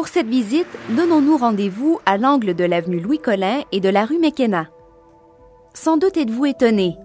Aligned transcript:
Pour 0.00 0.08
cette 0.08 0.28
visite, 0.28 0.78
donnons-nous 0.96 1.36
rendez-vous 1.36 1.98
à 2.06 2.16
l'angle 2.16 2.54
de 2.54 2.64
l'avenue 2.64 3.00
Louis-Collin 3.00 3.64
et 3.70 3.80
de 3.80 3.90
la 3.90 4.06
rue 4.06 4.18
McKenna. 4.18 4.70
Sans 5.74 5.98
doute 5.98 6.16
êtes-vous 6.16 6.46
étonné. 6.46 6.96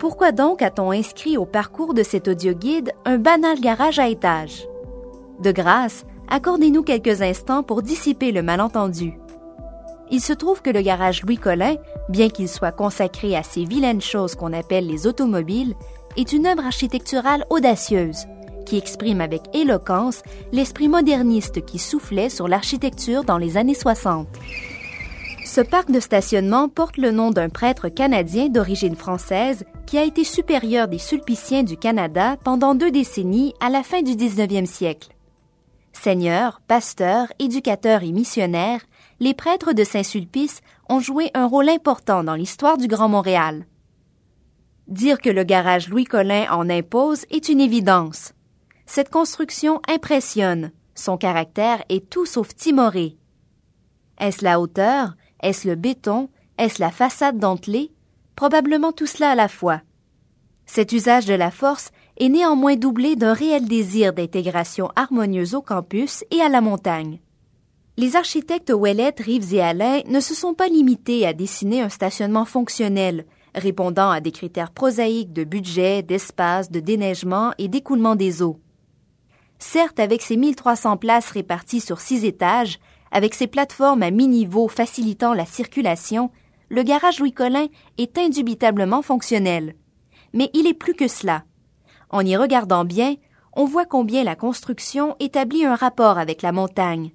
Pourquoi 0.00 0.32
donc 0.32 0.60
a-t-on 0.60 0.90
inscrit 0.90 1.36
au 1.36 1.44
parcours 1.44 1.94
de 1.94 2.02
cet 2.02 2.26
audioguide 2.26 2.90
un 3.04 3.18
banal 3.18 3.60
garage 3.60 4.00
à 4.00 4.08
étage? 4.08 4.66
De 5.44 5.52
grâce, 5.52 6.04
accordez-nous 6.26 6.82
quelques 6.82 7.22
instants 7.22 7.62
pour 7.62 7.82
dissiper 7.82 8.32
le 8.32 8.42
malentendu. 8.42 9.16
Il 10.10 10.20
se 10.20 10.32
trouve 10.32 10.60
que 10.60 10.70
le 10.70 10.80
garage 10.82 11.22
Louis 11.22 11.38
Collin, 11.38 11.76
bien 12.08 12.30
qu'il 12.30 12.48
soit 12.48 12.72
consacré 12.72 13.36
à 13.36 13.44
ces 13.44 13.64
vilaines 13.64 14.02
choses 14.02 14.34
qu'on 14.34 14.52
appelle 14.52 14.88
les 14.88 15.06
automobiles, 15.06 15.76
est 16.16 16.32
une 16.32 16.48
œuvre 16.48 16.66
architecturale 16.66 17.46
audacieuse 17.48 18.26
qui 18.64 18.76
exprime 18.76 19.20
avec 19.20 19.42
éloquence 19.54 20.22
l'esprit 20.52 20.88
moderniste 20.88 21.64
qui 21.64 21.78
soufflait 21.78 22.28
sur 22.28 22.48
l'architecture 22.48 23.24
dans 23.24 23.38
les 23.38 23.56
années 23.56 23.74
60. 23.74 24.26
Ce 25.44 25.60
parc 25.60 25.90
de 25.90 26.00
stationnement 26.00 26.68
porte 26.68 26.96
le 26.96 27.12
nom 27.12 27.30
d'un 27.30 27.48
prêtre 27.48 27.88
canadien 27.88 28.48
d'origine 28.48 28.96
française 28.96 29.64
qui 29.86 29.98
a 29.98 30.02
été 30.02 30.24
supérieur 30.24 30.88
des 30.88 30.98
Sulpiciens 30.98 31.62
du 31.62 31.76
Canada 31.76 32.36
pendant 32.42 32.74
deux 32.74 32.90
décennies 32.90 33.54
à 33.60 33.70
la 33.70 33.82
fin 33.82 34.02
du 34.02 34.12
19e 34.12 34.66
siècle. 34.66 35.10
Seigneurs, 35.92 36.60
pasteurs, 36.66 37.32
éducateurs 37.38 38.02
et 38.02 38.12
missionnaires, 38.12 38.80
les 39.20 39.32
prêtres 39.32 39.72
de 39.72 39.84
Saint-Sulpice 39.84 40.60
ont 40.88 41.00
joué 41.00 41.30
un 41.34 41.46
rôle 41.46 41.68
important 41.68 42.24
dans 42.24 42.34
l'histoire 42.34 42.76
du 42.76 42.88
Grand 42.88 43.08
Montréal. 43.08 43.64
Dire 44.88 45.20
que 45.20 45.30
le 45.30 45.44
garage 45.44 45.88
Louis 45.88 46.04
Collin 46.04 46.46
en 46.50 46.68
impose 46.68 47.24
est 47.30 47.48
une 47.48 47.60
évidence. 47.60 48.34
Cette 48.86 49.10
construction 49.10 49.80
impressionne. 49.88 50.72
Son 50.94 51.16
caractère 51.16 51.82
est 51.88 52.08
tout 52.08 52.26
sauf 52.26 52.54
timoré. 52.54 53.16
Est-ce 54.18 54.44
la 54.44 54.60
hauteur? 54.60 55.14
Est-ce 55.42 55.66
le 55.66 55.74
béton? 55.74 56.28
Est-ce 56.58 56.80
la 56.80 56.90
façade 56.90 57.38
dentelée? 57.38 57.92
Probablement 58.36 58.92
tout 58.92 59.06
cela 59.06 59.30
à 59.30 59.34
la 59.34 59.48
fois. 59.48 59.80
Cet 60.66 60.92
usage 60.92 61.26
de 61.26 61.34
la 61.34 61.50
force 61.50 61.90
est 62.18 62.28
néanmoins 62.28 62.76
doublé 62.76 63.16
d'un 63.16 63.32
réel 63.32 63.66
désir 63.66 64.12
d'intégration 64.12 64.90
harmonieuse 64.96 65.54
au 65.54 65.62
campus 65.62 66.24
et 66.30 66.40
à 66.40 66.48
la 66.48 66.60
montagne. 66.60 67.20
Les 67.96 68.16
architectes 68.16 68.70
Ouellette, 68.70 69.20
Rives 69.20 69.54
et 69.54 69.60
Alain 69.60 70.00
ne 70.06 70.20
se 70.20 70.34
sont 70.34 70.54
pas 70.54 70.68
limités 70.68 71.26
à 71.26 71.32
dessiner 71.32 71.80
un 71.80 71.88
stationnement 71.88 72.44
fonctionnel, 72.44 73.24
répondant 73.54 74.10
à 74.10 74.20
des 74.20 74.32
critères 74.32 74.72
prosaïques 74.72 75.32
de 75.32 75.44
budget, 75.44 76.02
d'espace, 76.02 76.70
de 76.70 76.80
déneigement 76.80 77.52
et 77.58 77.68
d'écoulement 77.68 78.16
des 78.16 78.42
eaux. 78.42 78.58
Certes, 79.66 79.98
avec 79.98 80.20
ses 80.20 80.36
1300 80.36 80.98
places 80.98 81.30
réparties 81.30 81.80
sur 81.80 81.98
six 81.98 82.26
étages, 82.26 82.78
avec 83.10 83.32
ses 83.32 83.46
plateformes 83.46 84.02
à 84.02 84.10
mi-niveau 84.10 84.68
facilitant 84.68 85.32
la 85.32 85.46
circulation, 85.46 86.30
le 86.68 86.82
garage 86.82 87.18
Louis 87.18 87.32
Collin 87.32 87.68
est 87.96 88.18
indubitablement 88.18 89.00
fonctionnel. 89.00 89.74
Mais 90.34 90.50
il 90.52 90.66
est 90.66 90.74
plus 90.74 90.92
que 90.92 91.08
cela. 91.08 91.44
En 92.10 92.24
y 92.26 92.36
regardant 92.36 92.84
bien, 92.84 93.14
on 93.54 93.64
voit 93.64 93.86
combien 93.86 94.22
la 94.22 94.36
construction 94.36 95.16
établit 95.18 95.64
un 95.64 95.76
rapport 95.76 96.18
avec 96.18 96.42
la 96.42 96.52
montagne. 96.52 97.12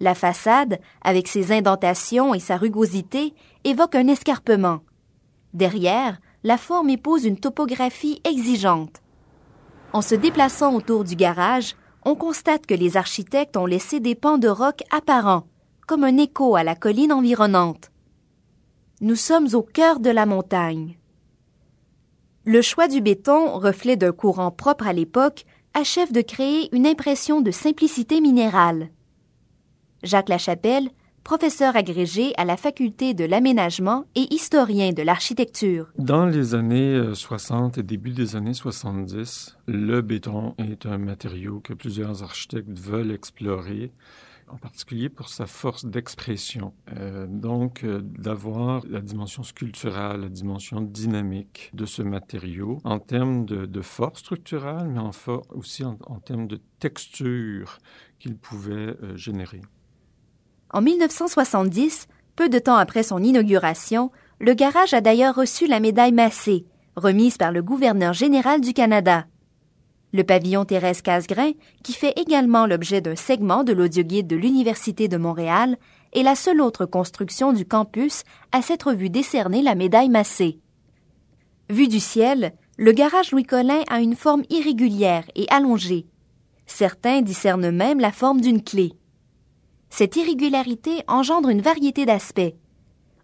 La 0.00 0.16
façade, 0.16 0.80
avec 1.02 1.28
ses 1.28 1.52
indentations 1.52 2.34
et 2.34 2.40
sa 2.40 2.56
rugosité, 2.56 3.32
évoque 3.62 3.94
un 3.94 4.08
escarpement. 4.08 4.80
Derrière, 5.54 6.18
la 6.42 6.58
forme 6.58 6.90
épouse 6.90 7.24
une 7.24 7.38
topographie 7.38 8.20
exigeante. 8.24 8.99
En 9.92 10.02
se 10.02 10.14
déplaçant 10.14 10.74
autour 10.74 11.04
du 11.04 11.16
garage, 11.16 11.74
on 12.04 12.14
constate 12.14 12.66
que 12.66 12.74
les 12.74 12.96
architectes 12.96 13.56
ont 13.56 13.66
laissé 13.66 14.00
des 14.00 14.14
pans 14.14 14.38
de 14.38 14.48
roc 14.48 14.82
apparents, 14.90 15.46
comme 15.86 16.04
un 16.04 16.16
écho 16.16 16.54
à 16.54 16.62
la 16.62 16.76
colline 16.76 17.12
environnante. 17.12 17.90
Nous 19.00 19.16
sommes 19.16 19.48
au 19.54 19.62
cœur 19.62 19.98
de 19.98 20.10
la 20.10 20.26
montagne. 20.26 20.96
Le 22.44 22.62
choix 22.62 22.88
du 22.88 23.00
béton, 23.00 23.58
reflet 23.58 23.96
d'un 23.96 24.12
courant 24.12 24.50
propre 24.50 24.86
à 24.86 24.92
l'époque, 24.92 25.44
achève 25.74 26.12
de 26.12 26.20
créer 26.20 26.74
une 26.74 26.86
impression 26.86 27.40
de 27.40 27.50
simplicité 27.50 28.20
minérale. 28.20 28.90
Jacques 30.02 30.28
Lachapelle, 30.28 30.90
professeur 31.24 31.76
agrégé 31.76 32.32
à 32.36 32.44
la 32.44 32.56
faculté 32.56 33.14
de 33.14 33.24
l'aménagement 33.24 34.04
et 34.14 34.32
historien 34.32 34.92
de 34.92 35.02
l'architecture. 35.02 35.88
Dans 35.98 36.26
les 36.26 36.54
années 36.54 37.14
60 37.14 37.78
euh, 37.78 37.80
et 37.80 37.84
début 37.84 38.10
des 38.10 38.36
années 38.36 38.54
70, 38.54 39.56
le 39.66 40.00
béton 40.00 40.54
est 40.58 40.86
un 40.86 40.98
matériau 40.98 41.60
que 41.60 41.74
plusieurs 41.74 42.22
architectes 42.22 42.78
veulent 42.78 43.12
explorer 43.12 43.92
en 44.48 44.56
particulier 44.56 45.08
pour 45.08 45.28
sa 45.28 45.46
force 45.46 45.84
d'expression. 45.84 46.72
Euh, 46.96 47.26
donc, 47.28 47.84
euh, 47.84 48.00
d'avoir 48.02 48.82
la 48.88 49.00
dimension 49.00 49.44
sculpturale, 49.44 50.22
la 50.22 50.28
dimension 50.28 50.80
dynamique 50.80 51.70
de 51.72 51.86
ce 51.86 52.02
matériau 52.02 52.80
en 52.84 52.98
termes 52.98 53.44
de, 53.44 53.80
force 53.80 54.20
structurelle, 54.20 54.88
mais 54.88 54.98
en 54.98 55.12
aussi 55.50 55.84
en, 55.84 55.96
termes 56.24 56.48
de 56.48 56.60
texture 56.80 57.78
qu'il 58.18 58.36
pouvait 58.36 58.96
générer. 59.14 59.62
En 60.72 60.82
1970, 60.82 62.06
peu 62.36 62.48
de 62.48 62.58
temps 62.60 62.76
après 62.76 63.02
son 63.02 63.22
inauguration, 63.22 64.12
le 64.38 64.54
garage 64.54 64.94
a 64.94 65.00
d'ailleurs 65.00 65.34
reçu 65.34 65.66
la 65.66 65.80
médaille 65.80 66.12
Massé, 66.12 66.64
remise 66.94 67.36
par 67.36 67.50
le 67.50 67.62
gouverneur 67.62 68.12
général 68.12 68.60
du 68.60 68.72
Canada. 68.72 69.26
Le 70.12 70.22
pavillon 70.22 70.64
Thérèse 70.64 71.02
Casgrain, 71.02 71.52
qui 71.82 71.92
fait 71.92 72.12
également 72.16 72.66
l'objet 72.66 73.00
d'un 73.00 73.16
segment 73.16 73.64
de 73.64 73.72
l'audioguide 73.72 74.28
de 74.28 74.36
l'Université 74.36 75.08
de 75.08 75.16
Montréal, 75.16 75.76
est 76.12 76.22
la 76.22 76.34
seule 76.34 76.60
autre 76.60 76.86
construction 76.86 77.52
du 77.52 77.64
campus 77.64 78.22
à 78.52 78.62
s'être 78.62 78.92
vue 78.92 79.10
décerner 79.10 79.62
la 79.62 79.74
médaille 79.74 80.08
Massé. 80.08 80.58
Vu 81.68 81.88
du 81.88 82.00
ciel, 82.00 82.52
le 82.78 82.92
garage 82.92 83.32
Louis 83.32 83.44
Collin 83.44 83.82
a 83.88 84.00
une 84.00 84.16
forme 84.16 84.42
irrégulière 84.50 85.24
et 85.34 85.46
allongée. 85.50 86.06
Certains 86.66 87.22
discernent 87.22 87.70
même 87.70 88.00
la 88.00 88.12
forme 88.12 88.40
d'une 88.40 88.62
clé. 88.62 88.92
Cette 89.90 90.16
irrégularité 90.16 91.02
engendre 91.08 91.48
une 91.48 91.60
variété 91.60 92.06
d'aspects. 92.06 92.54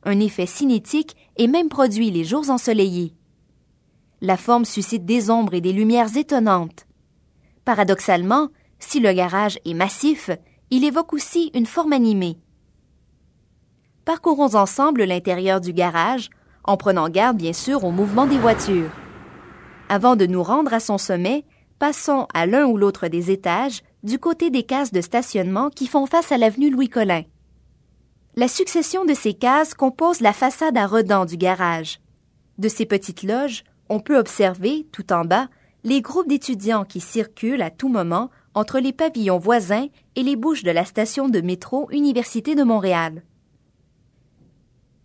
Un 0.02 0.20
effet 0.20 0.46
cinétique 0.46 1.16
est 1.36 1.46
même 1.46 1.68
produit 1.68 2.10
les 2.10 2.24
jours 2.24 2.50
ensoleillés. 2.50 3.14
La 4.20 4.36
forme 4.36 4.64
suscite 4.64 5.04
des 5.04 5.30
ombres 5.30 5.54
et 5.54 5.60
des 5.60 5.72
lumières 5.72 6.16
étonnantes. 6.16 6.86
Paradoxalement, 7.64 8.48
si 8.78 9.00
le 9.00 9.12
garage 9.12 9.58
est 9.64 9.74
massif, 9.74 10.30
il 10.70 10.84
évoque 10.84 11.12
aussi 11.12 11.50
une 11.54 11.66
forme 11.66 11.92
animée. 11.92 12.36
Parcourons 14.04 14.54
ensemble 14.54 15.04
l'intérieur 15.04 15.60
du 15.60 15.72
garage, 15.72 16.30
en 16.64 16.76
prenant 16.76 17.08
garde 17.08 17.36
bien 17.36 17.52
sûr 17.52 17.84
au 17.84 17.90
mouvement 17.90 18.26
des 18.26 18.38
voitures. 18.38 18.90
Avant 19.88 20.16
de 20.16 20.26
nous 20.26 20.42
rendre 20.42 20.74
à 20.74 20.80
son 20.80 20.98
sommet, 20.98 21.44
passons 21.78 22.26
à 22.34 22.46
l'un 22.46 22.66
ou 22.66 22.76
l'autre 22.76 23.08
des 23.08 23.30
étages 23.30 23.82
du 24.02 24.18
côté 24.18 24.50
des 24.50 24.62
cases 24.62 24.92
de 24.92 25.00
stationnement 25.00 25.70
qui 25.70 25.86
font 25.86 26.06
face 26.06 26.32
à 26.32 26.38
l'avenue 26.38 26.70
Louis-Collin. 26.70 27.22
La 28.36 28.48
succession 28.48 29.04
de 29.04 29.14
ces 29.14 29.34
cases 29.34 29.74
compose 29.74 30.20
la 30.20 30.32
façade 30.32 30.76
à 30.76 30.86
redans 30.86 31.24
du 31.24 31.36
garage. 31.36 32.00
De 32.58 32.68
ces 32.68 32.86
petites 32.86 33.22
loges, 33.22 33.64
on 33.88 34.00
peut 34.00 34.18
observer, 34.18 34.86
tout 34.92 35.12
en 35.12 35.24
bas, 35.24 35.48
les 35.84 36.02
groupes 36.02 36.28
d'étudiants 36.28 36.84
qui 36.84 37.00
circulent 37.00 37.62
à 37.62 37.70
tout 37.70 37.88
moment 37.88 38.30
entre 38.54 38.78
les 38.80 38.92
pavillons 38.92 39.38
voisins 39.38 39.86
et 40.16 40.22
les 40.22 40.36
bouches 40.36 40.64
de 40.64 40.70
la 40.70 40.84
station 40.84 41.28
de 41.28 41.40
métro 41.40 41.88
Université 41.90 42.54
de 42.54 42.64
Montréal. 42.64 43.22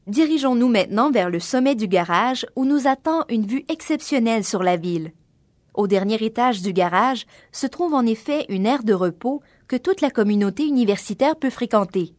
Dirigeons-nous 0.08 0.70
maintenant 0.70 1.12
vers 1.12 1.30
le 1.30 1.40
sommet 1.40 1.76
du 1.76 1.88
garage 1.88 2.46
où 2.56 2.66
nous 2.66 2.88
attend 2.88 3.24
une 3.30 3.46
vue 3.46 3.64
exceptionnelle 3.70 4.44
sur 4.44 4.64
la 4.64 4.76
ville. 4.76 5.14
Au 5.74 5.88
dernier 5.88 6.24
étage 6.24 6.62
du 6.62 6.74
garage 6.74 7.26
se 7.52 7.68
trouve 7.68 7.94
en 7.94 8.06
effet 8.06 8.46
une 8.50 8.66
aire 8.66 8.84
de 8.84 8.94
repos 8.94 9.42
que 9.68 9.78
toute 9.78 10.02
la 10.02 10.10
communauté 10.10 10.66
universitaire 10.66 11.36
peut 11.38 11.50
fréquenter. 11.50 12.14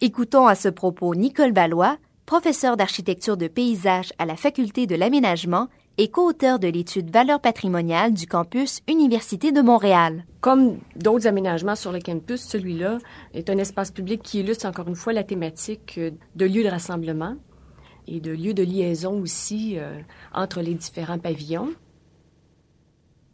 Écoutons 0.00 0.46
à 0.46 0.54
ce 0.54 0.68
propos 0.68 1.14
Nicole 1.14 1.52
Ballois, 1.52 1.98
professeure 2.26 2.76
d'architecture 2.76 3.36
de 3.36 3.48
paysage 3.48 4.12
à 4.18 4.26
la 4.26 4.36
Faculté 4.36 4.86
de 4.86 4.94
l'aménagement 4.94 5.68
et 5.98 6.08
co-auteur 6.08 6.58
de 6.58 6.68
l'étude 6.68 7.10
Valeurs 7.10 7.40
patrimoniales 7.40 8.12
du 8.12 8.26
campus 8.26 8.80
Université 8.88 9.52
de 9.52 9.60
Montréal. 9.60 10.24
Comme 10.40 10.78
d'autres 10.96 11.26
aménagements 11.26 11.76
sur 11.76 11.92
le 11.92 12.00
campus, 12.00 12.40
celui-là 12.40 12.98
est 13.32 13.50
un 13.50 13.58
espace 13.58 13.90
public 13.90 14.22
qui 14.22 14.40
illustre 14.40 14.66
encore 14.66 14.88
une 14.88 14.96
fois 14.96 15.12
la 15.12 15.24
thématique 15.24 15.98
de 16.00 16.44
lieu 16.44 16.64
de 16.64 16.68
rassemblement, 16.68 17.36
et 18.06 18.20
de 18.20 18.30
lieux 18.30 18.54
de 18.54 18.62
liaison 18.62 19.20
aussi 19.20 19.78
euh, 19.78 20.00
entre 20.32 20.60
les 20.60 20.74
différents 20.74 21.18
pavillons. 21.18 21.72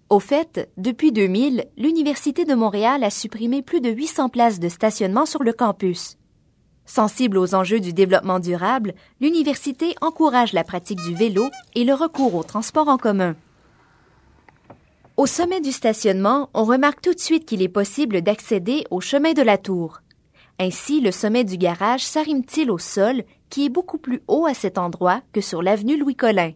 Au 0.08 0.18
fait, 0.18 0.68
depuis 0.76 1.12
2000, 1.12 1.66
l'Université 1.76 2.44
de 2.44 2.54
Montréal 2.54 3.04
a 3.04 3.10
supprimé 3.10 3.62
plus 3.62 3.80
de 3.80 3.90
800 3.90 4.28
places 4.28 4.58
de 4.58 4.68
stationnement 4.68 5.24
sur 5.24 5.42
le 5.42 5.52
campus. 5.52 6.16
Sensible 6.84 7.38
aux 7.38 7.54
enjeux 7.54 7.78
du 7.78 7.92
développement 7.92 8.40
durable, 8.40 8.94
l'université 9.20 9.94
encourage 10.00 10.52
la 10.52 10.64
pratique 10.64 11.00
du 11.02 11.14
vélo 11.14 11.48
et 11.76 11.84
le 11.84 11.94
recours 11.94 12.34
au 12.34 12.42
transport 12.42 12.88
en 12.88 12.98
commun. 12.98 13.36
Au 15.16 15.26
sommet 15.26 15.60
du 15.60 15.70
stationnement, 15.70 16.50
on 16.54 16.64
remarque 16.64 17.02
tout 17.02 17.14
de 17.14 17.20
suite 17.20 17.46
qu'il 17.46 17.62
est 17.62 17.68
possible 17.68 18.22
d'accéder 18.22 18.84
au 18.90 19.00
chemin 19.00 19.34
de 19.34 19.42
la 19.42 19.58
tour. 19.58 20.00
Ainsi, 20.58 21.00
le 21.00 21.12
sommet 21.12 21.44
du 21.44 21.56
garage 21.56 22.04
s'arrime-t-il 22.04 22.70
au 22.70 22.78
sol, 22.78 23.22
qui 23.50 23.66
est 23.66 23.68
beaucoup 23.68 23.98
plus 23.98 24.22
haut 24.28 24.46
à 24.46 24.54
cet 24.54 24.78
endroit 24.78 25.20
que 25.32 25.40
sur 25.40 25.62
l'avenue 25.62 25.98
Louis-Collin. 25.98 26.52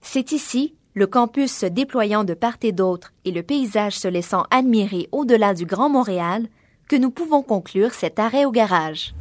C'est 0.00 0.32
ici, 0.32 0.74
le 0.94 1.06
campus 1.06 1.52
se 1.52 1.66
déployant 1.66 2.24
de 2.24 2.34
part 2.34 2.56
et 2.62 2.72
d'autre 2.72 3.12
et 3.24 3.30
le 3.30 3.42
paysage 3.42 3.96
se 3.98 4.08
laissant 4.08 4.44
admirer 4.50 5.08
au-delà 5.12 5.54
du 5.54 5.66
Grand 5.66 5.88
Montréal, 5.88 6.48
que 6.88 6.96
nous 6.96 7.10
pouvons 7.10 7.42
conclure 7.42 7.94
cet 7.94 8.18
arrêt 8.18 8.44
au 8.44 8.50
garage. 8.50 9.14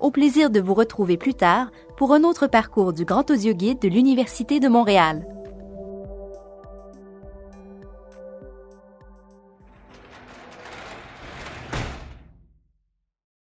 Au 0.00 0.10
plaisir 0.10 0.50
de 0.50 0.60
vous 0.60 0.74
retrouver 0.74 1.16
plus 1.16 1.34
tard 1.34 1.70
pour 1.96 2.12
un 2.12 2.24
autre 2.24 2.48
parcours 2.48 2.92
du 2.92 3.04
Grand 3.04 3.30
Audio 3.30 3.54
Guide 3.54 3.78
de 3.78 3.88
l'Université 3.88 4.58
de 4.58 4.68
Montréal. 4.68 5.24